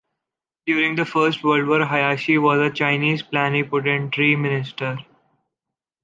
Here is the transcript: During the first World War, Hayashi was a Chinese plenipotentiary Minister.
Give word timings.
During 0.65 0.95
the 0.95 1.05
first 1.05 1.43
World 1.43 1.67
War, 1.67 1.85
Hayashi 1.85 2.39
was 2.39 2.59
a 2.59 2.73
Chinese 2.73 3.21
plenipotentiary 3.21 4.35
Minister. 4.35 4.97